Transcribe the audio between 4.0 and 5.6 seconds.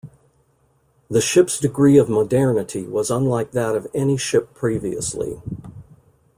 ship previously.